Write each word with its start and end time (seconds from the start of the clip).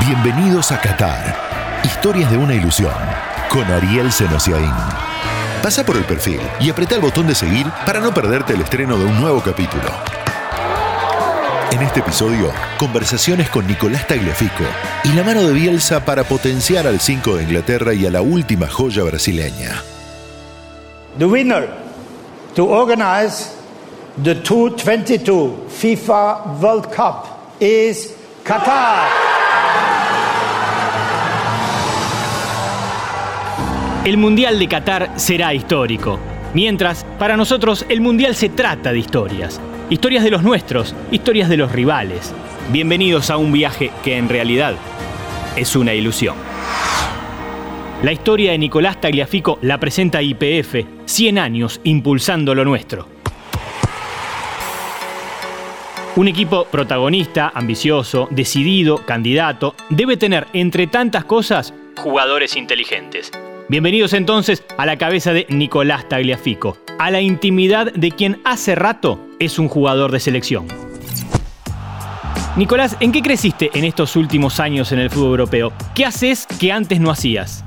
Bienvenidos 0.00 0.72
a 0.72 0.80
Qatar. 0.80 1.80
Historias 1.84 2.30
de 2.30 2.36
una 2.36 2.54
ilusión. 2.54 2.92
Con 3.48 3.64
Ariel 3.70 4.10
Senosiaín. 4.10 4.72
Pasa 5.62 5.84
por 5.84 5.96
el 5.96 6.04
perfil 6.04 6.40
y 6.58 6.70
apreta 6.70 6.96
el 6.96 7.00
botón 7.00 7.28
de 7.28 7.34
seguir 7.36 7.66
para 7.86 8.00
no 8.00 8.12
perderte 8.12 8.54
el 8.54 8.62
estreno 8.62 8.98
de 8.98 9.04
un 9.04 9.20
nuevo 9.20 9.40
capítulo. 9.40 9.84
En 11.70 11.82
este 11.82 12.00
episodio, 12.00 12.50
conversaciones 12.78 13.48
con 13.48 13.66
Nicolás 13.66 14.06
Tagliafico 14.08 14.64
y 15.04 15.12
la 15.12 15.22
mano 15.22 15.42
de 15.42 15.52
Bielsa 15.52 16.04
para 16.04 16.24
potenciar 16.24 16.86
al 16.86 16.98
5 16.98 17.36
de 17.36 17.42
Inglaterra 17.44 17.94
y 17.94 18.04
a 18.04 18.10
la 18.10 18.22
última 18.22 18.68
joya 18.68 19.04
brasileña. 19.04 19.82
The 21.18 21.26
winner 21.26 21.68
to 22.56 22.66
organize 22.66 23.52
the 24.20 24.34
2022 24.34 25.68
FIFA 25.68 26.58
World 26.60 26.90
Cup 26.92 27.26
is 27.60 28.14
Qatar. 28.44 29.31
El 34.04 34.16
Mundial 34.16 34.58
de 34.58 34.66
Qatar 34.66 35.12
será 35.14 35.54
histórico. 35.54 36.18
Mientras, 36.54 37.04
para 37.20 37.36
nosotros, 37.36 37.86
el 37.88 38.00
Mundial 38.00 38.34
se 38.34 38.48
trata 38.48 38.90
de 38.90 38.98
historias. 38.98 39.60
Historias 39.90 40.24
de 40.24 40.30
los 40.30 40.42
nuestros, 40.42 40.92
historias 41.12 41.48
de 41.48 41.56
los 41.56 41.70
rivales. 41.70 42.34
Bienvenidos 42.72 43.30
a 43.30 43.36
un 43.36 43.52
viaje 43.52 43.92
que 44.02 44.16
en 44.16 44.28
realidad 44.28 44.74
es 45.54 45.76
una 45.76 45.94
ilusión. 45.94 46.34
La 48.02 48.10
historia 48.10 48.50
de 48.50 48.58
Nicolás 48.58 49.00
Tagliafico 49.00 49.60
la 49.62 49.78
presenta 49.78 50.20
IPF, 50.20 50.84
100 51.04 51.38
años 51.38 51.80
impulsando 51.84 52.56
lo 52.56 52.64
nuestro. 52.64 53.06
Un 56.16 56.26
equipo 56.26 56.64
protagonista, 56.64 57.52
ambicioso, 57.54 58.26
decidido, 58.32 59.06
candidato, 59.06 59.76
debe 59.90 60.16
tener, 60.16 60.48
entre 60.54 60.88
tantas 60.88 61.24
cosas, 61.24 61.72
jugadores 61.96 62.56
inteligentes. 62.56 63.30
Bienvenidos 63.72 64.12
entonces 64.12 64.62
a 64.76 64.84
la 64.84 64.98
cabeza 64.98 65.32
de 65.32 65.46
Nicolás 65.48 66.06
Tagliafico, 66.06 66.76
a 66.98 67.10
la 67.10 67.22
intimidad 67.22 67.90
de 67.90 68.10
quien 68.10 68.38
hace 68.44 68.74
rato 68.74 69.18
es 69.38 69.58
un 69.58 69.68
jugador 69.68 70.12
de 70.12 70.20
selección. 70.20 70.66
Nicolás, 72.54 72.98
¿en 73.00 73.12
qué 73.12 73.22
creciste 73.22 73.70
en 73.72 73.84
estos 73.84 74.14
últimos 74.14 74.60
años 74.60 74.92
en 74.92 74.98
el 74.98 75.08
fútbol 75.08 75.30
europeo? 75.30 75.72
¿Qué 75.94 76.04
haces 76.04 76.46
que 76.60 76.70
antes 76.70 77.00
no 77.00 77.10
hacías? 77.10 77.64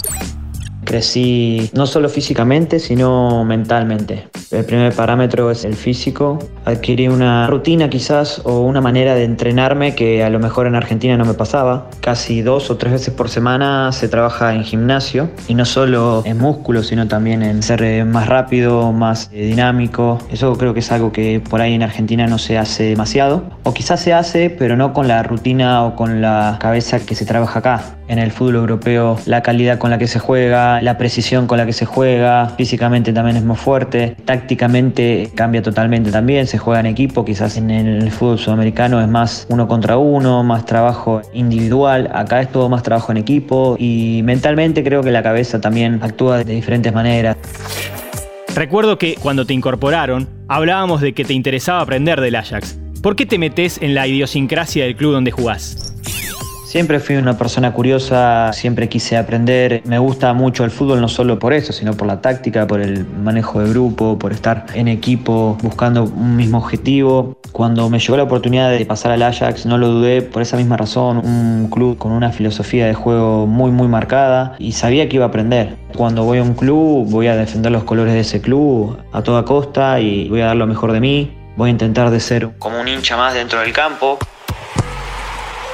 Crecí 0.83 1.71
no 1.73 1.87
solo 1.87 2.07
físicamente, 2.07 2.77
sino 2.77 3.43
mentalmente. 3.43 4.27
El 4.55 4.63
primer 4.63 4.93
parámetro 4.93 5.51
es 5.51 5.65
el 5.65 5.75
físico. 5.75 6.39
Adquirí 6.63 7.09
una 7.09 7.45
rutina 7.47 7.89
quizás 7.89 8.41
o 8.45 8.61
una 8.61 8.79
manera 8.79 9.13
de 9.13 9.25
entrenarme 9.25 9.95
que 9.95 10.23
a 10.23 10.29
lo 10.29 10.39
mejor 10.39 10.65
en 10.65 10.75
Argentina 10.75 11.17
no 11.17 11.25
me 11.25 11.33
pasaba. 11.33 11.89
Casi 11.99 12.41
dos 12.41 12.69
o 12.69 12.77
tres 12.77 12.93
veces 12.93 13.13
por 13.13 13.29
semana 13.29 13.91
se 13.91 14.07
trabaja 14.07 14.53
en 14.55 14.63
gimnasio 14.63 15.29
y 15.49 15.55
no 15.55 15.65
solo 15.65 16.23
en 16.25 16.37
músculos, 16.37 16.87
sino 16.87 17.07
también 17.07 17.43
en 17.43 17.61
ser 17.63 17.83
eh, 17.83 18.05
más 18.05 18.27
rápido, 18.27 18.93
más 18.93 19.29
eh, 19.33 19.45
dinámico. 19.45 20.19
Eso 20.31 20.57
creo 20.57 20.73
que 20.73 20.79
es 20.79 20.91
algo 20.91 21.11
que 21.11 21.41
por 21.41 21.59
ahí 21.59 21.73
en 21.73 21.83
Argentina 21.83 22.25
no 22.25 22.37
se 22.37 22.57
hace 22.57 22.83
demasiado. 22.83 23.43
O 23.63 23.73
quizás 23.73 23.99
se 23.99 24.13
hace, 24.13 24.49
pero 24.49 24.77
no 24.77 24.93
con 24.93 25.09
la 25.09 25.21
rutina 25.23 25.83
o 25.83 25.95
con 25.95 26.21
la 26.21 26.57
cabeza 26.61 27.05
que 27.05 27.15
se 27.15 27.25
trabaja 27.25 27.59
acá. 27.59 27.97
En 28.07 28.19
el 28.19 28.31
fútbol 28.31 28.55
europeo, 28.55 29.17
la 29.25 29.41
calidad 29.41 29.79
con 29.79 29.89
la 29.89 29.97
que 29.97 30.07
se 30.07 30.19
juega, 30.19 30.79
la 30.81 30.97
precisión 30.97 31.47
con 31.47 31.57
la 31.57 31.65
que 31.65 31.73
se 31.73 31.85
juega, 31.85 32.49
físicamente 32.55 33.11
también 33.11 33.37
es 33.37 33.43
más 33.43 33.59
fuerte, 33.59 34.15
tácticamente 34.45 35.31
cambia 35.33 35.63
totalmente 35.63 36.11
también, 36.11 36.45
se 36.45 36.59
juega 36.59 36.79
en 36.79 36.85
equipo, 36.85 37.25
quizás 37.25 37.57
en 37.57 37.71
el 37.71 38.11
fútbol 38.11 38.37
sudamericano 38.37 39.01
es 39.01 39.07
más 39.07 39.47
uno 39.49 39.67
contra 39.67 39.97
uno, 39.97 40.43
más 40.43 40.67
trabajo 40.67 41.23
individual, 41.33 42.11
acá 42.13 42.41
es 42.41 42.51
todo 42.51 42.69
más 42.69 42.83
trabajo 42.83 43.11
en 43.11 43.17
equipo 43.17 43.75
y 43.79 44.21
mentalmente 44.23 44.83
creo 44.83 45.01
que 45.01 45.09
la 45.09 45.23
cabeza 45.23 45.59
también 45.59 45.99
actúa 46.03 46.43
de 46.43 46.53
diferentes 46.53 46.93
maneras. 46.93 47.37
Recuerdo 48.53 48.99
que 48.99 49.15
cuando 49.15 49.47
te 49.47 49.55
incorporaron, 49.55 50.29
hablábamos 50.47 51.01
de 51.01 51.13
que 51.13 51.25
te 51.25 51.33
interesaba 51.33 51.81
aprender 51.81 52.21
del 52.21 52.35
Ajax. 52.35 52.77
¿Por 53.01 53.15
qué 53.15 53.25
te 53.25 53.39
metes 53.39 53.81
en 53.81 53.95
la 53.95 54.05
idiosincrasia 54.05 54.83
del 54.83 54.95
club 54.95 55.13
donde 55.13 55.31
jugás? 55.31 55.94
Siempre 56.65 56.99
fui 56.99 57.15
una 57.15 57.37
persona 57.37 57.71
curiosa, 57.73 58.51
siempre 58.51 58.89
quise 58.89 59.17
aprender. 59.17 59.83
Me 59.85 59.99
gusta 59.99 60.33
mucho 60.33 60.63
el 60.63 60.71
fútbol 60.71 60.99
no 60.99 61.07
solo 61.07 61.37
por 61.37 61.53
eso, 61.53 61.71
sino 61.71 61.93
por 61.93 62.07
la 62.07 62.21
táctica, 62.21 62.65
por 62.65 62.81
el 62.81 63.05
manejo 63.05 63.59
de 63.59 63.69
grupo, 63.69 64.17
por 64.17 64.33
estar 64.33 64.65
en 64.73 64.87
equipo 64.87 65.57
buscando 65.61 66.03
un 66.05 66.35
mismo 66.35 66.57
objetivo. 66.57 67.37
Cuando 67.51 67.87
me 67.91 67.99
llegó 67.99 68.17
la 68.17 68.23
oportunidad 68.23 68.71
de 68.71 68.83
pasar 68.83 69.11
al 69.11 69.21
Ajax, 69.21 69.67
no 69.67 69.77
lo 69.77 69.89
dudé 69.89 70.23
por 70.23 70.41
esa 70.41 70.57
misma 70.57 70.75
razón. 70.75 71.19
Un 71.19 71.69
club 71.69 71.99
con 71.99 72.11
una 72.11 72.31
filosofía 72.31 72.87
de 72.87 72.95
juego 72.95 73.45
muy, 73.45 73.69
muy 73.69 73.87
marcada 73.87 74.55
y 74.57 74.71
sabía 74.71 75.07
que 75.07 75.17
iba 75.17 75.25
a 75.25 75.29
aprender. 75.29 75.77
Cuando 75.95 76.23
voy 76.23 76.39
a 76.39 76.43
un 76.43 76.55
club, 76.55 77.07
voy 77.11 77.27
a 77.27 77.35
defender 77.35 77.71
los 77.71 77.83
colores 77.83 78.15
de 78.15 78.21
ese 78.21 78.41
club 78.41 78.97
a 79.13 79.21
toda 79.21 79.45
costa 79.45 79.99
y 79.99 80.27
voy 80.29 80.41
a 80.41 80.47
dar 80.47 80.55
lo 80.55 80.65
mejor 80.65 80.93
de 80.93 80.99
mí. 80.99 81.31
Voy 81.57 81.69
a 81.69 81.71
intentar 81.71 82.09
de 82.09 82.19
ser 82.19 82.49
como 82.57 82.81
un 82.81 82.87
hincha 82.87 83.15
más 83.15 83.35
dentro 83.35 83.59
del 83.59 83.71
campo. 83.71 84.17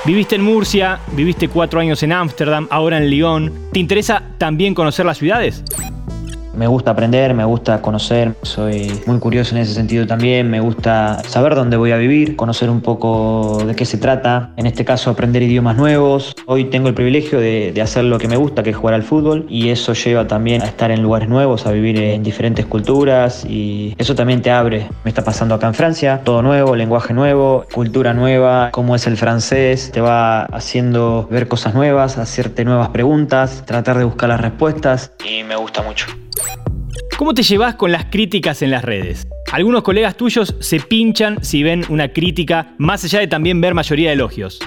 Viviste 0.03 0.33
en 0.33 0.41
Murcia, 0.41 0.99
viviste 1.11 1.47
cuatro 1.47 1.79
años 1.79 2.01
en 2.01 2.11
Ámsterdam, 2.11 2.67
ahora 2.71 2.97
en 2.97 3.07
Lyon. 3.11 3.53
¿Te 3.71 3.79
interesa 3.79 4.23
también 4.39 4.73
conocer 4.73 5.05
las 5.05 5.19
ciudades? 5.19 5.63
Me 6.53 6.67
gusta 6.67 6.91
aprender, 6.91 7.33
me 7.33 7.45
gusta 7.45 7.81
conocer, 7.81 8.35
soy 8.41 8.91
muy 9.05 9.19
curioso 9.19 9.55
en 9.55 9.61
ese 9.61 9.73
sentido 9.73 10.05
también, 10.05 10.49
me 10.49 10.59
gusta 10.59 11.23
saber 11.23 11.55
dónde 11.55 11.77
voy 11.77 11.91
a 11.91 11.97
vivir, 11.97 12.35
conocer 12.35 12.69
un 12.69 12.81
poco 12.81 13.63
de 13.65 13.73
qué 13.73 13.85
se 13.85 13.97
trata, 13.97 14.51
en 14.57 14.65
este 14.65 14.83
caso 14.83 15.09
aprender 15.09 15.41
idiomas 15.43 15.77
nuevos. 15.77 16.35
Hoy 16.45 16.65
tengo 16.65 16.89
el 16.89 16.93
privilegio 16.93 17.39
de, 17.39 17.73
hacer 17.81 18.03
lo 18.03 18.19
que 18.19 18.27
me 18.27 18.35
gusta, 18.35 18.63
que 18.63 18.71
es 18.71 18.75
jugar 18.75 18.95
al 18.95 19.03
fútbol, 19.03 19.45
y 19.49 19.69
eso 19.69 19.93
lleva 19.93 20.27
también 20.27 20.61
a 20.61 20.65
estar 20.65 20.91
en 20.91 21.01
lugares 21.01 21.29
nuevos, 21.29 21.65
a 21.65 21.71
vivir 21.71 21.97
en 21.97 22.21
diferentes 22.21 22.65
culturas, 22.65 23.45
y 23.45 23.95
eso 23.97 24.13
también 24.13 24.41
te 24.41 24.51
abre. 24.51 24.87
Me 25.03 25.09
está 25.09 25.23
pasando 25.23 25.55
acá 25.55 25.67
en 25.67 25.73
Francia, 25.73 26.21
todo 26.23 26.41
nuevo, 26.41 26.75
lenguaje 26.75 27.13
nuevo, 27.13 27.65
cultura 27.73 28.13
nueva, 28.13 28.69
cómo 28.71 28.95
es 28.95 29.07
el 29.07 29.17
francés, 29.17 29.91
te 29.91 30.01
va 30.01 30.43
haciendo 30.43 31.27
ver 31.31 31.47
cosas 31.47 31.73
nuevas, 31.73 32.17
hacerte 32.17 32.65
nuevas 32.65 32.89
preguntas, 32.89 33.63
tratar 33.65 33.97
de 33.97 34.03
buscar 34.03 34.29
las 34.29 34.41
respuestas, 34.41 35.13
y 35.25 35.43
me 35.43 35.55
gusta 35.55 35.81
mucho. 35.81 36.07
¿Cómo 37.21 37.35
te 37.35 37.43
llevas 37.43 37.75
con 37.75 37.91
las 37.91 38.05
críticas 38.05 38.63
en 38.63 38.71
las 38.71 38.83
redes? 38.83 39.27
Algunos 39.51 39.83
colegas 39.83 40.17
tuyos 40.17 40.55
se 40.59 40.79
pinchan 40.79 41.45
si 41.45 41.61
ven 41.61 41.85
una 41.89 42.11
crítica, 42.11 42.73
más 42.79 43.03
allá 43.03 43.19
de 43.19 43.27
también 43.27 43.61
ver 43.61 43.75
mayoría 43.75 44.07
de 44.07 44.13
elogios. 44.15 44.59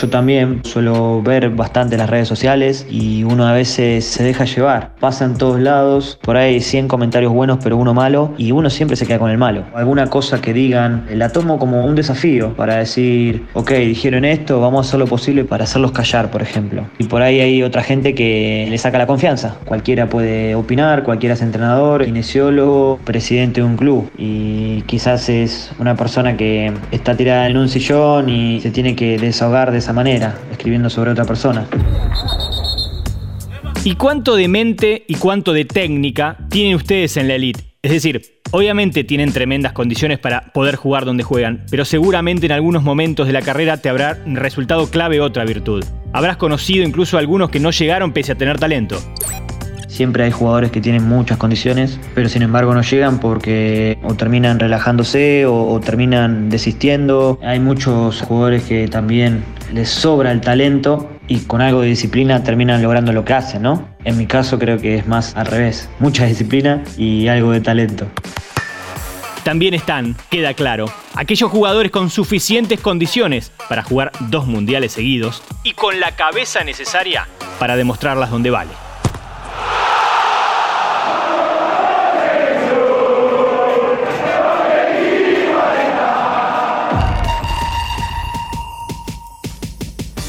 Yo 0.00 0.08
también 0.08 0.60
suelo 0.64 1.20
ver 1.22 1.50
bastante 1.50 1.96
las 1.96 2.08
redes 2.08 2.28
sociales 2.28 2.86
y 2.88 3.24
uno 3.24 3.48
a 3.48 3.52
veces 3.52 4.04
se 4.04 4.22
deja 4.22 4.44
llevar. 4.44 4.92
Pasa 5.00 5.24
en 5.24 5.36
todos 5.36 5.58
lados, 5.58 6.20
por 6.22 6.36
ahí 6.36 6.60
100 6.60 6.86
comentarios 6.86 7.32
buenos 7.32 7.58
pero 7.64 7.76
uno 7.76 7.94
malo 7.94 8.32
y 8.38 8.52
uno 8.52 8.70
siempre 8.70 8.96
se 8.96 9.06
queda 9.06 9.18
con 9.18 9.32
el 9.32 9.38
malo. 9.38 9.64
Alguna 9.74 10.06
cosa 10.06 10.40
que 10.40 10.52
digan 10.52 11.06
la 11.12 11.30
tomo 11.30 11.58
como 11.58 11.84
un 11.84 11.96
desafío 11.96 12.54
para 12.54 12.76
decir, 12.76 13.44
ok, 13.54 13.72
dijeron 13.72 14.24
esto, 14.24 14.60
vamos 14.60 14.86
a 14.86 14.88
hacer 14.88 15.00
lo 15.00 15.08
posible 15.08 15.44
para 15.44 15.64
hacerlos 15.64 15.90
callar, 15.90 16.30
por 16.30 16.42
ejemplo. 16.42 16.86
Y 16.98 17.04
por 17.04 17.22
ahí 17.22 17.40
hay 17.40 17.64
otra 17.64 17.82
gente 17.82 18.14
que 18.14 18.68
le 18.70 18.78
saca 18.78 18.98
la 18.98 19.08
confianza. 19.08 19.56
Cualquiera 19.64 20.08
puede 20.08 20.54
opinar, 20.54 21.02
cualquiera 21.02 21.34
es 21.34 21.42
entrenador, 21.42 22.04
kinesiólogo, 22.04 23.00
presidente 23.02 23.62
de 23.62 23.66
un 23.66 23.76
club 23.76 24.08
y 24.16 24.82
quizás 24.82 25.28
es 25.28 25.72
una 25.80 25.96
persona 25.96 26.36
que 26.36 26.72
está 26.92 27.16
tirada 27.16 27.48
en 27.48 27.56
un 27.56 27.68
sillón 27.68 28.28
y 28.28 28.60
se 28.60 28.70
tiene 28.70 28.94
que 28.94 29.18
desahogar 29.18 29.72
de 29.72 29.78
esa 29.78 29.87
manera, 29.92 30.38
escribiendo 30.50 30.90
sobre 30.90 31.10
otra 31.10 31.24
persona. 31.24 31.66
¿Y 33.84 33.94
cuánto 33.94 34.36
de 34.36 34.48
mente 34.48 35.04
y 35.08 35.14
cuánto 35.14 35.52
de 35.52 35.64
técnica 35.64 36.36
tienen 36.50 36.74
ustedes 36.74 37.16
en 37.16 37.28
la 37.28 37.34
elite? 37.34 37.68
Es 37.80 37.92
decir, 37.92 38.40
obviamente 38.50 39.04
tienen 39.04 39.32
tremendas 39.32 39.72
condiciones 39.72 40.18
para 40.18 40.52
poder 40.52 40.76
jugar 40.76 41.04
donde 41.04 41.22
juegan, 41.22 41.64
pero 41.70 41.84
seguramente 41.84 42.46
en 42.46 42.52
algunos 42.52 42.82
momentos 42.82 43.26
de 43.26 43.32
la 43.32 43.40
carrera 43.40 43.76
te 43.76 43.88
habrá 43.88 44.18
resultado 44.26 44.90
clave 44.90 45.20
otra 45.20 45.44
virtud. 45.44 45.84
Habrás 46.12 46.36
conocido 46.36 46.84
incluso 46.84 47.18
algunos 47.18 47.50
que 47.50 47.60
no 47.60 47.70
llegaron 47.70 48.12
pese 48.12 48.32
a 48.32 48.34
tener 48.34 48.58
talento. 48.58 48.98
Siempre 49.98 50.22
hay 50.22 50.30
jugadores 50.30 50.70
que 50.70 50.80
tienen 50.80 51.08
muchas 51.08 51.38
condiciones, 51.38 51.98
pero 52.14 52.28
sin 52.28 52.42
embargo 52.42 52.72
no 52.72 52.82
llegan 52.82 53.18
porque 53.18 53.98
o 54.04 54.14
terminan 54.14 54.60
relajándose 54.60 55.44
o, 55.44 55.80
terminan 55.80 56.50
desistiendo. 56.50 57.40
Hay 57.42 57.58
muchos 57.58 58.22
jugadores 58.22 58.62
que 58.62 58.86
también 58.86 59.42
les 59.72 59.88
sobra 59.88 60.30
el 60.30 60.40
talento 60.40 61.10
y 61.26 61.40
con 61.40 61.60
algo 61.62 61.80
de 61.80 61.88
disciplina 61.88 62.44
terminan 62.44 62.80
logrando 62.80 63.12
lo 63.12 63.24
que 63.24 63.34
hacen, 63.34 63.62
¿no? 63.62 63.88
En 64.04 64.16
mi 64.16 64.26
caso 64.26 64.56
creo 64.60 64.78
que 64.78 64.94
es 64.94 65.08
más 65.08 65.34
al 65.34 65.46
revés, 65.46 65.90
mucha 65.98 66.26
disciplina 66.26 66.84
y 66.96 67.26
algo 67.26 67.50
de 67.50 67.60
talento. 67.60 68.06
También 69.42 69.74
están, 69.74 70.14
queda 70.30 70.54
claro, 70.54 70.84
aquellos 71.16 71.50
jugadores 71.50 71.90
con 71.90 72.08
suficientes 72.08 72.78
condiciones 72.78 73.50
para 73.68 73.82
jugar 73.82 74.12
dos 74.30 74.46
mundiales 74.46 74.92
seguidos 74.92 75.42
y 75.64 75.72
con 75.72 75.98
la 75.98 76.12
cabeza 76.14 76.62
necesaria 76.62 77.26
para 77.58 77.74
demostrarlas 77.74 78.30
donde 78.30 78.50
vale. 78.50 78.87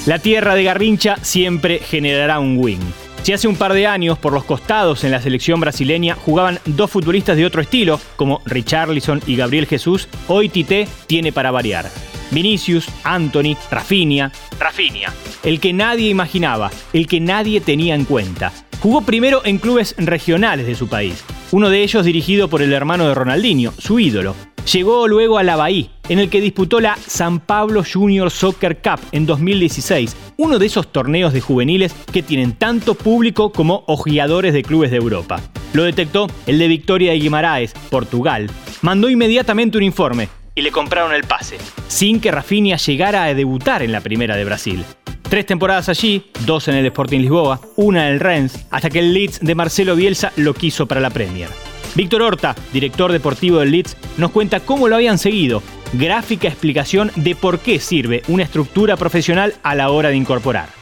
La 0.09 0.17
tierra 0.17 0.55
de 0.55 0.63
Garrincha 0.63 1.17
siempre 1.21 1.77
generará 1.77 2.39
un 2.39 2.57
win. 2.57 2.79
Si 3.21 3.31
hace 3.31 3.47
un 3.47 3.55
par 3.55 3.73
de 3.73 3.85
años, 3.85 4.17
por 4.17 4.33
los 4.33 4.43
costados 4.43 5.03
en 5.03 5.11
la 5.11 5.21
selección 5.21 5.59
brasileña 5.59 6.15
jugaban 6.15 6.57
dos 6.65 6.89
futbolistas 6.89 7.37
de 7.37 7.45
otro 7.45 7.61
estilo, 7.61 8.01
como 8.15 8.41
Richarlison 8.47 9.21
y 9.27 9.35
Gabriel 9.35 9.67
Jesús, 9.67 10.07
hoy 10.27 10.49
Tite 10.49 10.87
tiene 11.05 11.31
para 11.31 11.51
variar. 11.51 11.91
Vinicius, 12.31 12.87
Anthony, 13.03 13.55
Rafinha, 13.69 14.31
Rafinha, 14.59 15.13
el 15.43 15.59
que 15.59 15.73
nadie 15.73 16.09
imaginaba, 16.09 16.71
el 16.91 17.05
que 17.05 17.19
nadie 17.19 17.61
tenía 17.61 17.93
en 17.93 18.05
cuenta. 18.05 18.51
Jugó 18.79 19.01
primero 19.01 19.43
en 19.45 19.59
clubes 19.59 19.93
regionales 19.99 20.65
de 20.65 20.73
su 20.73 20.87
país, 20.87 21.23
uno 21.51 21.69
de 21.69 21.83
ellos 21.83 22.03
dirigido 22.03 22.47
por 22.47 22.63
el 22.63 22.73
hermano 22.73 23.07
de 23.07 23.13
Ronaldinho, 23.13 23.73
su 23.77 23.99
ídolo. 23.99 24.35
Llegó 24.71 25.07
luego 25.07 25.37
a 25.37 25.43
la 25.43 25.55
Bahía, 25.55 25.87
en 26.09 26.19
el 26.19 26.29
que 26.29 26.41
disputó 26.41 26.79
la 26.79 26.97
San 26.97 27.39
Pablo 27.39 27.83
Junior 27.83 28.29
Soccer 28.29 28.77
Cup 28.81 28.99
en 29.11 29.25
2016, 29.25 30.15
uno 30.37 30.59
de 30.59 30.65
esos 30.65 30.91
torneos 30.91 31.33
de 31.33 31.41
juveniles 31.41 31.93
que 32.11 32.23
tienen 32.23 32.53
tanto 32.53 32.93
público 32.93 33.51
como 33.51 33.83
ojeadores 33.87 34.53
de 34.53 34.63
clubes 34.63 34.91
de 34.91 34.97
Europa. 34.97 35.41
Lo 35.73 35.83
detectó 35.83 36.27
el 36.45 36.59
de 36.59 36.67
Victoria 36.67 37.11
de 37.11 37.19
Guimaraes, 37.19 37.73
Portugal. 37.89 38.49
Mandó 38.81 39.09
inmediatamente 39.09 39.77
un 39.77 39.83
informe 39.83 40.29
y 40.55 40.61
le 40.61 40.71
compraron 40.71 41.13
el 41.13 41.23
pase, 41.23 41.57
sin 41.87 42.19
que 42.19 42.31
Rafinha 42.31 42.77
llegara 42.77 43.23
a 43.23 43.33
debutar 43.33 43.81
en 43.81 43.91
la 43.91 44.01
primera 44.01 44.35
de 44.35 44.45
Brasil. 44.45 44.83
Tres 45.29 45.45
temporadas 45.45 45.89
allí, 45.89 46.31
dos 46.45 46.67
en 46.67 46.75
el 46.75 46.87
Sporting 46.87 47.19
Lisboa, 47.19 47.61
una 47.75 48.07
en 48.07 48.13
el 48.13 48.19
Rennes, 48.19 48.65
hasta 48.71 48.89
que 48.89 48.99
el 48.99 49.13
Leeds 49.13 49.39
de 49.41 49.55
Marcelo 49.55 49.95
Bielsa 49.95 50.33
lo 50.37 50.53
quiso 50.53 50.87
para 50.87 51.01
la 51.01 51.11
Premier. 51.11 51.49
Víctor 51.95 52.21
Horta, 52.21 52.55
director 52.71 53.11
deportivo 53.11 53.59
del 53.59 53.71
Leeds, 53.71 53.97
nos 54.17 54.31
cuenta 54.31 54.59
cómo 54.59 54.87
lo 54.87 54.95
habían 54.95 55.17
seguido, 55.17 55.61
gráfica 55.93 56.47
explicación 56.47 57.11
de 57.15 57.35
por 57.35 57.59
qué 57.59 57.79
sirve 57.79 58.21
una 58.27 58.43
estructura 58.43 58.97
profesional 58.97 59.55
a 59.63 59.75
la 59.75 59.89
hora 59.89 60.09
de 60.09 60.15
incorporar. 60.15 60.79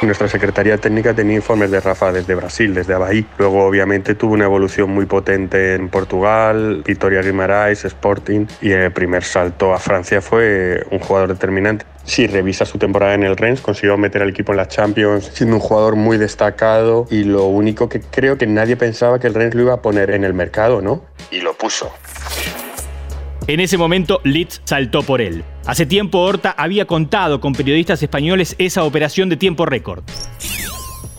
Nuestra 0.00 0.28
Secretaría 0.28 0.78
Técnica 0.78 1.12
tenía 1.12 1.34
informes 1.34 1.72
de 1.72 1.80
Rafa 1.80 2.12
desde 2.12 2.36
Brasil, 2.36 2.72
desde 2.72 2.94
Abaí. 2.94 3.26
Luego, 3.36 3.64
obviamente, 3.64 4.14
tuvo 4.14 4.34
una 4.34 4.44
evolución 4.44 4.90
muy 4.90 5.06
potente 5.06 5.74
en 5.74 5.88
Portugal, 5.88 6.84
Vitoria 6.86 7.20
Guimaraes, 7.20 7.84
Sporting, 7.84 8.46
y 8.62 8.70
el 8.70 8.92
primer 8.92 9.24
salto 9.24 9.74
a 9.74 9.78
Francia 9.80 10.20
fue 10.20 10.86
un 10.92 11.00
jugador 11.00 11.30
determinante. 11.30 11.84
Si 12.08 12.26
revisa 12.26 12.64
su 12.64 12.78
temporada 12.78 13.12
en 13.12 13.22
el 13.22 13.36
Rennes, 13.36 13.60
consiguió 13.60 13.98
meter 13.98 14.22
al 14.22 14.30
equipo 14.30 14.52
en 14.52 14.56
la 14.56 14.66
Champions, 14.66 15.30
siendo 15.34 15.56
un 15.56 15.60
jugador 15.60 15.94
muy 15.94 16.16
destacado 16.16 17.06
y 17.10 17.22
lo 17.24 17.44
único 17.44 17.90
que 17.90 18.00
creo 18.00 18.38
que 18.38 18.46
nadie 18.46 18.76
pensaba 18.76 19.20
que 19.20 19.26
el 19.26 19.34
Rennes 19.34 19.54
lo 19.54 19.60
iba 19.64 19.74
a 19.74 19.82
poner 19.82 20.10
en 20.12 20.24
el 20.24 20.32
mercado, 20.32 20.80
¿no? 20.80 21.04
Y 21.30 21.42
lo 21.42 21.52
puso. 21.52 21.92
En 23.46 23.60
ese 23.60 23.76
momento, 23.76 24.22
Leeds 24.24 24.62
saltó 24.64 25.02
por 25.02 25.20
él. 25.20 25.44
Hace 25.66 25.84
tiempo, 25.84 26.20
Horta 26.20 26.54
había 26.56 26.86
contado 26.86 27.42
con 27.42 27.52
periodistas 27.52 28.02
españoles 28.02 28.56
esa 28.58 28.84
operación 28.84 29.28
de 29.28 29.36
tiempo 29.36 29.66
récord. 29.66 30.02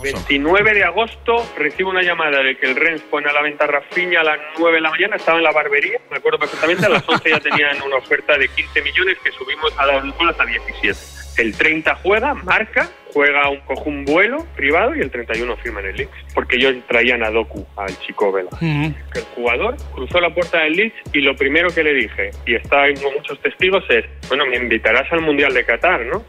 29 0.01 0.74
de 0.74 0.84
agosto 0.84 1.46
recibo 1.57 1.90
una 1.90 2.01
llamada 2.01 2.42
de 2.42 2.57
que 2.57 2.68
el 2.68 2.75
Rennes 2.75 3.01
pone 3.01 3.30
a 3.30 3.34
la 3.34 3.42
venta 3.42 3.68
Rafinha 3.68 4.22
a 4.22 4.24
las 4.24 4.40
9 4.57 4.75
de 4.75 4.81
la 4.81 4.90
mañana, 4.90 5.16
estaba 5.16 5.38
en 5.38 5.44
la 5.44 5.51
barbería, 5.51 6.00
me 6.10 6.18
acuerdo 6.18 6.40
perfectamente, 6.40 6.86
a 6.86 6.90
las 6.90 7.07
11 7.07 7.30
ya 7.30 7.40
tenían 7.40 7.81
una 7.81 7.98
oferta 7.98 8.38
de 8.38 8.48
15 8.48 8.81
millones 8.81 9.18
que 9.24 9.31
subimos 9.31 9.78
a 9.78 9.86
las 9.86 10.40
a 10.40 10.46
17. 10.46 11.19
El 11.38 11.56
30 11.56 11.96
juega, 12.04 12.34
marca, 12.34 12.90
juega 13.13 13.50
un, 13.50 13.62
coge 13.62 13.90
un 13.90 14.04
vuelo 14.04 14.46
privado 14.56 14.94
y 14.96 15.00
el 15.00 15.10
31 15.10 15.56
firma 15.57 15.80
en 15.80 15.86
el 15.88 15.96
Leeds. 15.96 16.12
Porque 16.34 16.57
ellos 16.57 16.75
traían 16.88 17.24
a 17.24 17.30
Doku, 17.30 17.66
al 17.78 17.98
chico 18.00 18.31
Vela. 18.31 18.50
El 18.62 19.24
jugador 19.36 19.78
cruzó 19.94 20.19
la 20.19 20.34
puerta 20.34 20.60
del 20.60 20.74
Leeds 20.74 20.95
y 21.13 21.22
lo 21.22 21.36
primero 21.36 21.69
que 21.69 21.84
le 21.84 21.94
dije, 21.94 22.31
y 22.45 22.56
está 22.56 22.94
con 23.02 23.13
muchos 23.13 23.40
testigos, 23.42 23.84
es, 23.90 24.06
bueno, 24.28 24.45
me 24.48 24.57
invitarás 24.57 25.10
al 25.13 25.22
Mundial 25.22 25.54
de 25.54 25.66
Qatar, 25.66 26.06
¿no? 26.07 26.25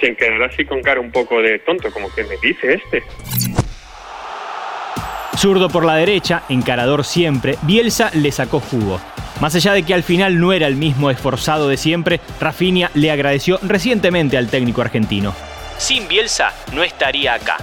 Sin 0.00 0.16
quedar 0.16 0.42
así 0.42 0.64
con 0.64 0.82
cara 0.82 1.00
un 1.00 1.10
poco 1.10 1.40
de 1.42 1.58
tonto, 1.58 1.90
como 1.92 2.12
que 2.14 2.24
me 2.24 2.36
dice 2.42 2.74
este. 2.74 3.02
Zurdo 5.36 5.68
por 5.68 5.84
la 5.84 5.96
derecha, 5.96 6.42
encarador 6.48 7.04
siempre, 7.04 7.56
Bielsa 7.62 8.10
le 8.14 8.32
sacó 8.32 8.60
jugo. 8.60 9.00
Más 9.40 9.54
allá 9.54 9.72
de 9.72 9.84
que 9.84 9.94
al 9.94 10.02
final 10.02 10.38
no 10.38 10.52
era 10.52 10.66
el 10.66 10.76
mismo 10.76 11.10
esforzado 11.10 11.68
de 11.68 11.78
siempre, 11.78 12.20
Rafinha 12.40 12.90
le 12.94 13.10
agradeció 13.10 13.58
recientemente 13.62 14.36
al 14.36 14.48
técnico 14.48 14.82
argentino. 14.82 15.34
Sin 15.78 16.08
Bielsa 16.08 16.52
no 16.74 16.82
estaría 16.82 17.34
acá. 17.34 17.56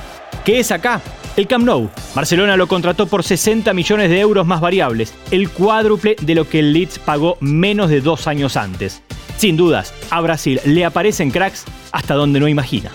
¿Qué 0.44 0.60
es 0.60 0.72
acá? 0.72 1.02
El 1.36 1.46
Camp 1.46 1.66
Nou. 1.66 1.92
Barcelona 2.16 2.58
lo 2.58 2.68
contrató 2.68 3.06
por 3.06 3.24
60 3.24 3.72
millones 3.76 4.10
de 4.10 4.20
euros 4.22 4.48
más 4.48 4.60
variables, 4.60 5.14
el 5.30 5.52
cuádruple 5.52 6.16
de 6.20 6.34
lo 6.34 6.50
que 6.50 6.60
el 6.60 6.74
Leeds 6.74 6.98
pagó 6.98 7.38
menos 7.42 7.92
de 7.92 8.02
dos 8.02 8.26
años 8.26 8.58
antes. 8.58 9.04
Sin 9.38 9.56
dudas, 9.56 9.94
a 10.10 10.20
Brasil 10.22 10.60
le 10.66 10.84
aparecen 10.84 11.30
cracks 11.30 11.64
hasta 11.92 12.14
donde 12.14 12.40
no 12.40 12.48
imagina. 12.48 12.92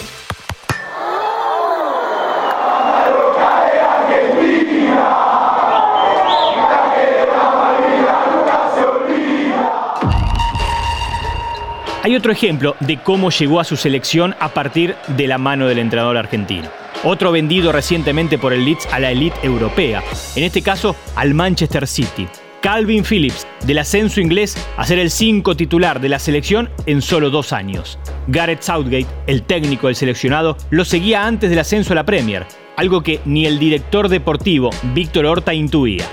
Hay 12.05 12.17
otro 12.17 12.33
ejemplo 12.33 12.75
de 12.81 12.99
cómo 12.99 13.31
llegó 13.31 13.61
a 13.61 13.65
su 13.65 13.77
selección 13.77 14.35
a 14.41 14.49
partir 14.49 14.97
de 15.07 15.29
la 15.29 15.39
mano 15.39 15.69
del 15.69 15.79
entrenador 15.79 16.17
argentino. 16.17 16.69
Otro 17.05 17.31
vendido 17.31 17.71
recientemente 17.71 18.39
por 18.39 18.53
el 18.53 18.65
Leeds 18.65 18.87
a 18.93 18.99
la 18.99 19.13
elite 19.13 19.39
europea, 19.45 20.03
en 20.35 20.43
este 20.43 20.63
caso 20.63 20.97
al 21.15 21.33
Manchester 21.33 21.87
City. 21.87 22.27
Calvin 22.63 23.05
Phillips, 23.05 23.45
del 23.67 23.79
ascenso 23.79 24.21
inglés 24.21 24.57
a 24.77 24.87
ser 24.87 25.01
el 25.01 25.11
5 25.11 25.57
titular 25.57 26.01
de 26.01 26.09
la 26.09 26.21
selección 26.21 26.71
en 26.87 27.03
solo 27.03 27.29
dos 27.29 27.53
años. 27.53 27.99
Gareth 28.29 28.63
Southgate, 28.63 29.09
el 29.27 29.43
técnico 29.43 29.89
del 29.89 29.97
seleccionado, 29.97 30.57
lo 30.71 30.85
seguía 30.85 31.27
antes 31.27 31.51
del 31.51 31.59
ascenso 31.59 31.93
a 31.93 31.97
la 31.97 32.07
Premier, 32.07 32.47
algo 32.77 33.03
que 33.03 33.21
ni 33.25 33.47
el 33.47 33.59
director 33.59 34.09
deportivo 34.09 34.71
Víctor 34.95 35.27
Horta 35.27 35.53
intuía. 35.53 36.05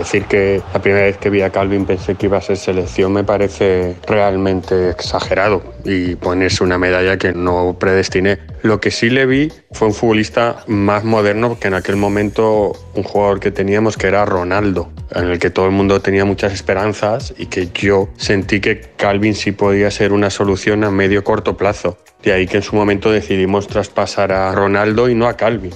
Decir 0.00 0.24
que 0.24 0.62
la 0.72 0.80
primera 0.80 1.04
vez 1.04 1.18
que 1.18 1.28
vi 1.28 1.42
a 1.42 1.50
Calvin 1.50 1.84
pensé 1.84 2.14
que 2.14 2.24
iba 2.24 2.38
a 2.38 2.40
ser 2.40 2.56
selección 2.56 3.12
me 3.12 3.22
parece 3.22 3.96
realmente 4.06 4.88
exagerado 4.88 5.62
y 5.84 6.14
ponerse 6.14 6.64
una 6.64 6.78
medalla 6.78 7.18
que 7.18 7.34
no 7.34 7.76
predestiné. 7.78 8.38
Lo 8.62 8.80
que 8.80 8.90
sí 8.90 9.10
le 9.10 9.26
vi 9.26 9.52
fue 9.72 9.88
un 9.88 9.92
futbolista 9.92 10.64
más 10.66 11.04
moderno 11.04 11.58
que 11.60 11.68
en 11.68 11.74
aquel 11.74 11.96
momento 11.96 12.72
un 12.94 13.02
jugador 13.02 13.40
que 13.40 13.50
teníamos 13.50 13.98
que 13.98 14.06
era 14.06 14.24
Ronaldo, 14.24 14.90
en 15.14 15.24
el 15.24 15.38
que 15.38 15.50
todo 15.50 15.66
el 15.66 15.72
mundo 15.72 16.00
tenía 16.00 16.24
muchas 16.24 16.54
esperanzas 16.54 17.34
y 17.36 17.44
que 17.44 17.68
yo 17.68 18.08
sentí 18.16 18.60
que 18.60 18.80
Calvin 18.96 19.34
sí 19.34 19.52
podía 19.52 19.90
ser 19.90 20.14
una 20.14 20.30
solución 20.30 20.82
a 20.82 20.90
medio 20.90 21.22
corto 21.24 21.58
plazo. 21.58 21.98
De 22.22 22.32
ahí 22.32 22.46
que 22.46 22.56
en 22.56 22.62
su 22.62 22.74
momento 22.74 23.12
decidimos 23.12 23.68
traspasar 23.68 24.32
a 24.32 24.50
Ronaldo 24.52 25.10
y 25.10 25.14
no 25.14 25.28
a 25.28 25.36
Calvin. 25.36 25.74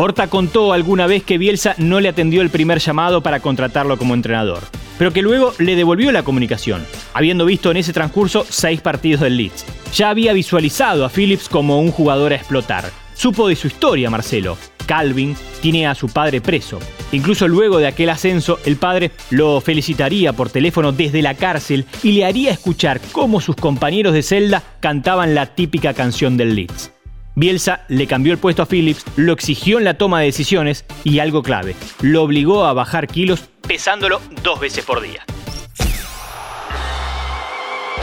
Horta 0.00 0.28
contó 0.28 0.72
alguna 0.72 1.08
vez 1.08 1.24
que 1.24 1.38
Bielsa 1.38 1.74
no 1.76 1.98
le 1.98 2.08
atendió 2.08 2.40
el 2.40 2.50
primer 2.50 2.78
llamado 2.78 3.20
para 3.20 3.40
contratarlo 3.40 3.98
como 3.98 4.14
entrenador, 4.14 4.60
pero 4.96 5.12
que 5.12 5.22
luego 5.22 5.52
le 5.58 5.74
devolvió 5.74 6.12
la 6.12 6.22
comunicación, 6.22 6.86
habiendo 7.14 7.44
visto 7.44 7.72
en 7.72 7.78
ese 7.78 7.92
transcurso 7.92 8.46
seis 8.48 8.80
partidos 8.80 9.22
del 9.22 9.36
Leeds. 9.36 9.66
Ya 9.92 10.10
había 10.10 10.32
visualizado 10.34 11.04
a 11.04 11.08
Phillips 11.08 11.48
como 11.48 11.80
un 11.80 11.90
jugador 11.90 12.32
a 12.32 12.36
explotar. 12.36 12.84
Supo 13.14 13.48
de 13.48 13.56
su 13.56 13.66
historia, 13.66 14.08
Marcelo. 14.08 14.56
Calvin 14.86 15.36
tiene 15.60 15.88
a 15.88 15.96
su 15.96 16.08
padre 16.08 16.40
preso. 16.40 16.78
Incluso 17.10 17.48
luego 17.48 17.78
de 17.78 17.88
aquel 17.88 18.10
ascenso, 18.10 18.60
el 18.64 18.76
padre 18.76 19.10
lo 19.30 19.60
felicitaría 19.60 20.32
por 20.32 20.48
teléfono 20.48 20.92
desde 20.92 21.22
la 21.22 21.34
cárcel 21.34 21.86
y 22.04 22.12
le 22.12 22.24
haría 22.24 22.52
escuchar 22.52 23.00
cómo 23.10 23.40
sus 23.40 23.56
compañeros 23.56 24.14
de 24.14 24.22
celda 24.22 24.62
cantaban 24.78 25.34
la 25.34 25.46
típica 25.56 25.92
canción 25.92 26.36
del 26.36 26.54
Leeds. 26.54 26.92
Bielsa 27.38 27.84
le 27.86 28.08
cambió 28.08 28.32
el 28.32 28.38
puesto 28.40 28.62
a 28.62 28.66
Phillips, 28.66 29.04
lo 29.14 29.32
exigió 29.32 29.78
en 29.78 29.84
la 29.84 29.94
toma 29.94 30.18
de 30.18 30.26
decisiones 30.26 30.84
y 31.04 31.20
algo 31.20 31.44
clave, 31.44 31.76
lo 32.02 32.24
obligó 32.24 32.64
a 32.64 32.72
bajar 32.72 33.06
kilos 33.06 33.44
pesándolo 33.64 34.20
dos 34.42 34.58
veces 34.58 34.84
por 34.84 35.00
día. 35.00 35.24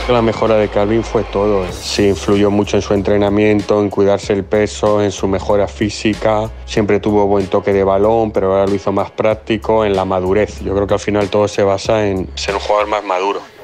La 0.08 0.22
mejora 0.22 0.56
de 0.56 0.68
Calvin 0.68 1.02
fue 1.02 1.22
todo. 1.24 1.70
Sí, 1.70 2.08
influyó 2.08 2.50
mucho 2.50 2.76
en 2.76 2.82
su 2.82 2.94
entrenamiento, 2.94 3.78
en 3.82 3.90
cuidarse 3.90 4.32
el 4.32 4.44
peso, 4.44 5.02
en 5.02 5.12
su 5.12 5.28
mejora 5.28 5.68
física. 5.68 6.50
Siempre 6.64 7.00
tuvo 7.00 7.26
buen 7.26 7.48
toque 7.48 7.72
de 7.72 7.84
balón, 7.84 8.30
pero 8.30 8.52
ahora 8.52 8.66
lo 8.66 8.74
hizo 8.74 8.92
más 8.92 9.10
práctico, 9.10 9.84
en 9.84 9.96
la 9.96 10.04
madurez. 10.04 10.60
Yo 10.62 10.74
creo 10.74 10.86
que 10.86 10.94
al 10.94 11.00
final 11.00 11.28
todo 11.28 11.46
se 11.48 11.62
basa 11.62 12.06
en 12.06 12.30
ser 12.36 12.54
un 12.54 12.60
jugador 12.60 12.88
más 12.88 13.04
maduro. 13.04 13.55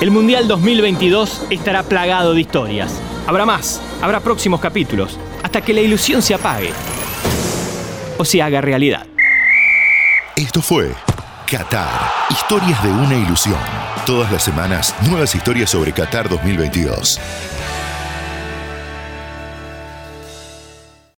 El 0.00 0.10
Mundial 0.10 0.48
2022 0.48 1.42
estará 1.50 1.82
plagado 1.82 2.32
de 2.32 2.40
historias. 2.40 2.98
Habrá 3.26 3.44
más, 3.44 3.82
habrá 4.00 4.20
próximos 4.20 4.58
capítulos, 4.58 5.18
hasta 5.42 5.60
que 5.60 5.74
la 5.74 5.82
ilusión 5.82 6.22
se 6.22 6.32
apague 6.32 6.70
o 8.16 8.24
se 8.24 8.40
haga 8.40 8.62
realidad. 8.62 9.06
Esto 10.36 10.62
fue 10.62 10.94
Qatar, 11.46 11.90
historias 12.30 12.82
de 12.82 12.88
una 12.88 13.14
ilusión. 13.14 13.58
Todas 14.06 14.32
las 14.32 14.42
semanas, 14.42 14.94
nuevas 15.06 15.34
historias 15.34 15.68
sobre 15.68 15.92
Qatar 15.92 16.30
2022. 16.30 17.20